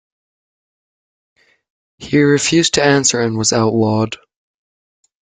[1.99, 4.17] He refused to answer and was outlawed.